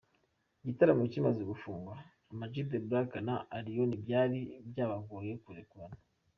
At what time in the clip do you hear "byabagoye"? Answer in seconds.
4.69-5.31